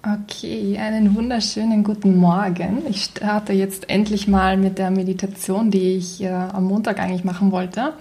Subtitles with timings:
[0.00, 2.82] Okay, einen wunderschönen guten Morgen.
[2.88, 7.50] Ich starte jetzt endlich mal mit der Meditation, die ich äh, am Montag eigentlich machen
[7.50, 7.94] wollte.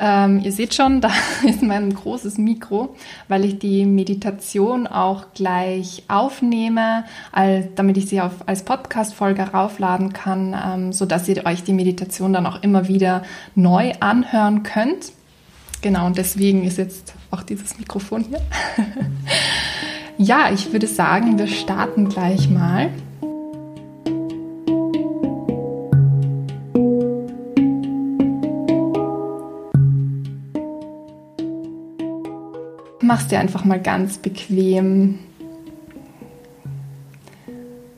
[0.00, 1.10] Ähm, ihr seht schon, da
[1.46, 2.96] ist mein großes Mikro,
[3.28, 10.14] weil ich die Meditation auch gleich aufnehme, all, damit ich sie auf, als Podcast-Folge raufladen
[10.14, 13.22] kann, ähm, so dass ihr euch die Meditation dann auch immer wieder
[13.54, 15.12] neu anhören könnt.
[15.82, 18.40] Genau, und deswegen ist jetzt auch dieses Mikrofon hier.
[20.18, 22.90] Ja, ich würde sagen, wir starten gleich mal.
[33.02, 35.18] Mach's dir einfach mal ganz bequem.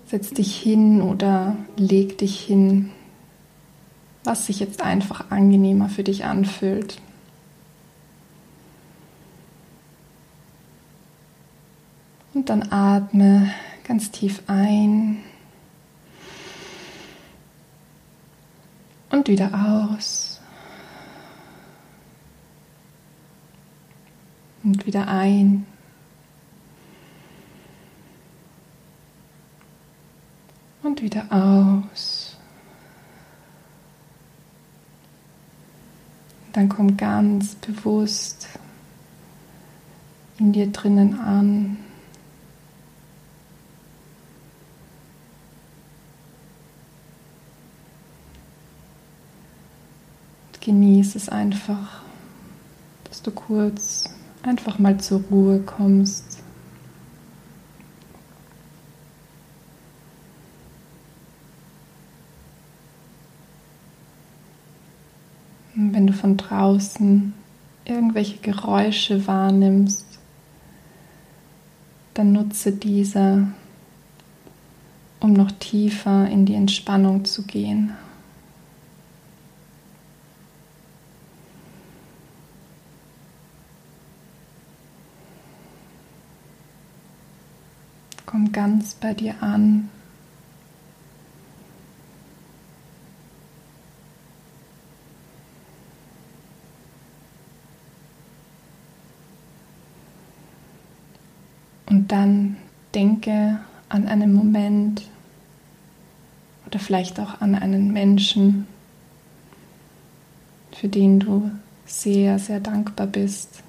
[0.07, 2.91] Setz dich hin oder leg dich hin,
[4.25, 7.01] was sich jetzt einfach angenehmer für dich anfühlt.
[12.49, 13.53] Dann atme
[13.85, 15.23] ganz tief ein
[19.11, 20.41] und wieder aus.
[24.65, 25.67] Und wieder ein.
[30.83, 32.39] Und wieder aus.
[36.55, 38.49] Dann komm ganz bewusst
[40.39, 41.88] in dir drinnen an.
[50.69, 52.03] Genieße es einfach,
[53.05, 54.05] dass du kurz
[54.43, 56.43] einfach mal zur Ruhe kommst.
[65.75, 67.33] Und wenn du von draußen
[67.87, 70.05] irgendwelche Geräusche wahrnimmst,
[72.13, 73.47] dann nutze diese,
[75.21, 77.95] um noch tiefer in die Entspannung zu gehen.
[88.39, 89.89] Komm ganz bei dir an.
[101.87, 102.59] Und dann
[102.95, 105.03] denke an einen Moment
[106.65, 108.69] oder vielleicht auch an einen Menschen,
[110.71, 111.51] für den du
[111.87, 113.65] sehr, sehr dankbar bist.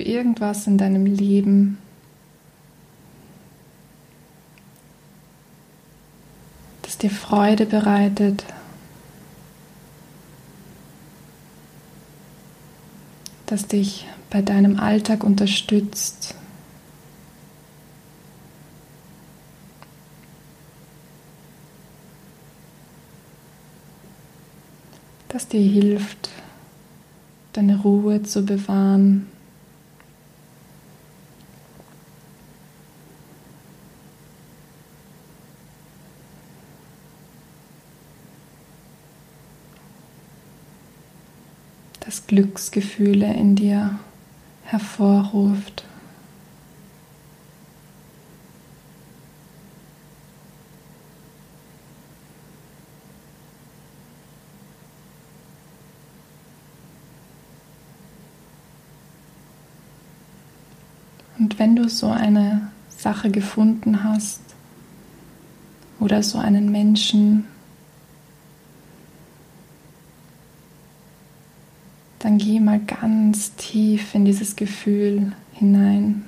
[0.00, 1.76] Für irgendwas in deinem Leben.
[6.82, 8.44] das dir Freude bereitet.
[13.46, 16.34] das dich bei deinem Alltag unterstützt.
[25.28, 26.30] das dir hilft,
[27.52, 29.26] deine Ruhe zu bewahren.
[42.00, 43.98] Das Glücksgefühle in dir
[44.64, 45.84] hervorruft.
[61.38, 64.40] Und wenn du so eine Sache gefunden hast
[65.98, 67.46] oder so einen Menschen,
[72.18, 76.24] dann geh mal ganz tief in dieses Gefühl hinein.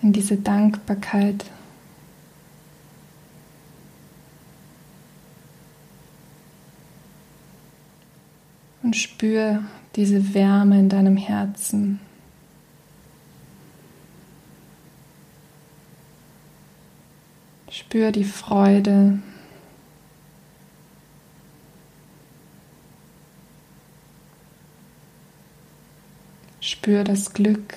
[0.00, 1.44] In diese Dankbarkeit.
[8.82, 9.64] Und spür
[9.96, 12.00] diese Wärme in deinem Herzen.
[17.70, 19.18] Spür die Freude,
[26.88, 27.74] Spür das Glück.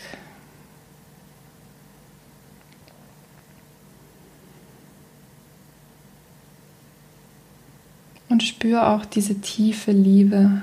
[8.30, 10.62] Und spür auch diese tiefe Liebe.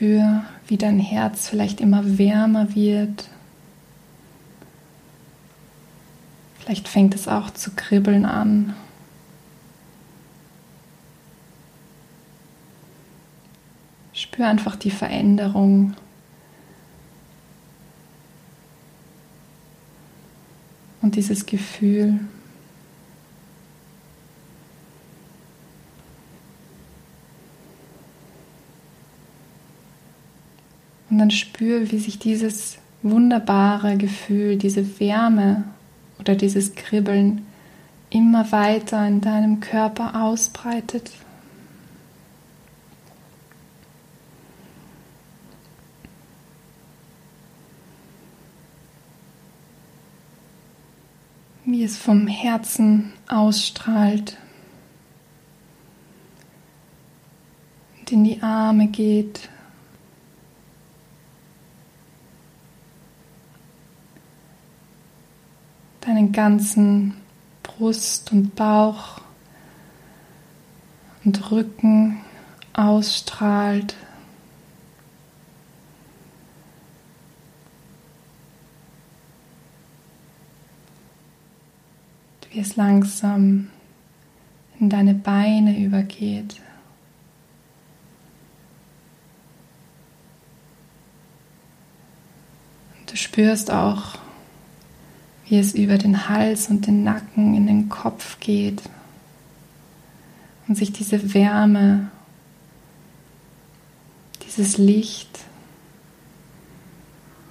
[0.00, 3.28] spür, wie dein Herz vielleicht immer wärmer wird.
[6.60, 8.76] Vielleicht fängt es auch zu kribbeln an.
[14.12, 15.96] Spür einfach die Veränderung.
[21.02, 22.20] Und dieses Gefühl.
[31.20, 35.64] Dann spür, wie sich dieses wunderbare Gefühl, diese Wärme
[36.18, 37.46] oder dieses Kribbeln
[38.08, 41.10] immer weiter in deinem Körper ausbreitet.
[51.66, 54.38] Wie es vom Herzen ausstrahlt
[58.00, 59.50] und in die Arme geht,
[66.10, 67.14] deinen ganzen
[67.62, 69.20] Brust und Bauch
[71.24, 72.20] und Rücken
[72.72, 73.94] ausstrahlt.
[82.50, 83.70] Wie es langsam
[84.80, 86.60] in deine Beine übergeht.
[92.98, 94.18] Und du spürst auch,
[95.50, 98.80] wie es über den Hals und den Nacken in den Kopf geht
[100.68, 102.08] und sich diese Wärme,
[104.46, 105.40] dieses Licht,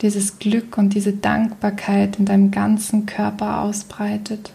[0.01, 4.54] dieses Glück und diese Dankbarkeit in deinem ganzen Körper ausbreitet.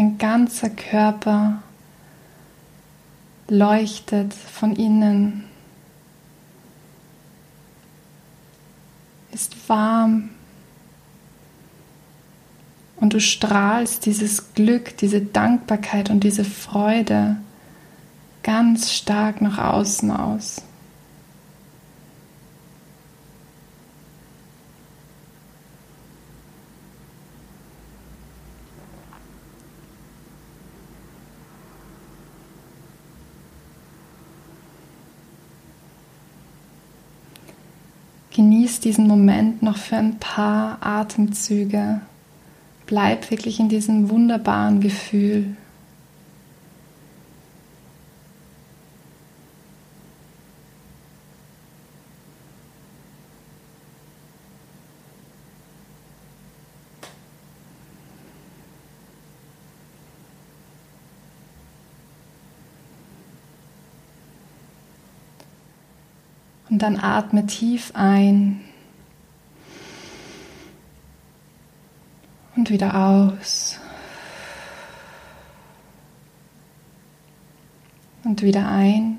[0.00, 1.62] Dein ganzer Körper
[3.48, 5.44] leuchtet von innen,
[9.30, 10.30] ist warm
[12.96, 17.36] und du strahlst dieses Glück, diese Dankbarkeit und diese Freude
[18.42, 20.62] ganz stark nach außen aus.
[38.34, 42.00] Genieß diesen Moment noch für ein paar Atemzüge.
[42.86, 45.56] Bleib wirklich in diesem wunderbaren Gefühl.
[66.70, 68.60] Und dann atme tief ein
[72.54, 73.80] und wieder aus.
[78.22, 79.18] Und wieder ein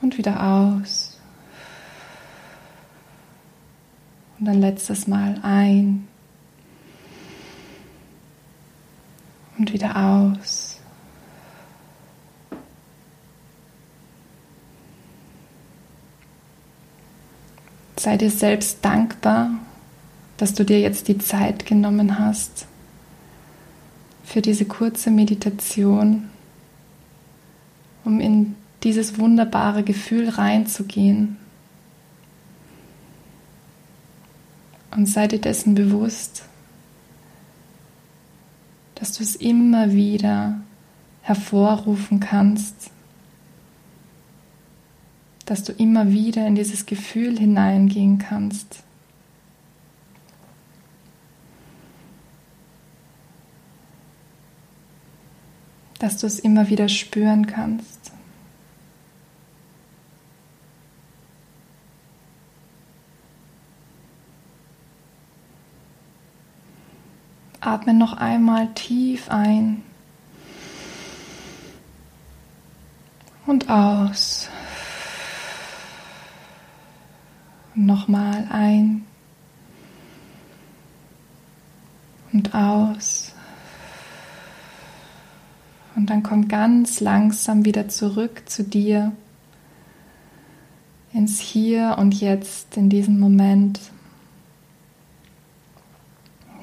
[0.00, 1.18] und wieder aus.
[4.38, 6.06] Und ein letztes Mal ein
[9.58, 10.55] und wieder aus.
[18.06, 19.50] Sei dir selbst dankbar,
[20.36, 22.68] dass du dir jetzt die Zeit genommen hast
[24.22, 26.28] für diese kurze Meditation,
[28.04, 31.36] um in dieses wunderbare Gefühl reinzugehen.
[34.92, 36.44] Und sei dir dessen bewusst,
[38.94, 40.60] dass du es immer wieder
[41.22, 42.92] hervorrufen kannst
[45.46, 48.82] dass du immer wieder in dieses Gefühl hineingehen kannst.
[56.00, 57.96] Dass du es immer wieder spüren kannst.
[67.60, 69.82] Atme noch einmal tief ein
[73.46, 74.50] und aus.
[77.76, 79.04] Nochmal ein
[82.32, 83.32] und aus.
[85.94, 89.12] Und dann komm ganz langsam wieder zurück zu dir
[91.12, 93.80] ins Hier und Jetzt, in diesem Moment.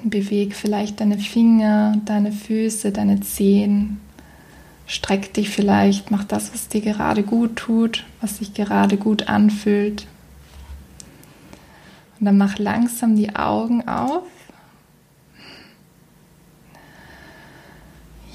[0.03, 3.99] Beweg vielleicht deine Finger, deine Füße, deine Zehen.
[4.85, 10.07] Streck dich vielleicht, mach das, was dir gerade gut tut, was sich gerade gut anfühlt.
[12.19, 14.23] Und dann mach langsam die Augen auf.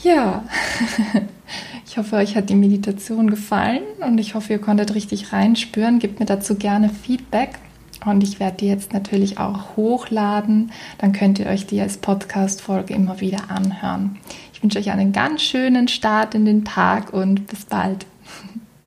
[0.02, 0.44] Ja,
[1.86, 5.98] ich hoffe, euch hat die Meditation gefallen und ich hoffe, ihr konntet richtig reinspüren.
[5.98, 7.58] Gebt mir dazu gerne Feedback.
[8.06, 10.70] Und ich werde die jetzt natürlich auch hochladen.
[10.98, 14.18] Dann könnt ihr euch die als Podcast-Folge immer wieder anhören.
[14.52, 18.06] Ich wünsche euch einen ganz schönen Start in den Tag und bis bald.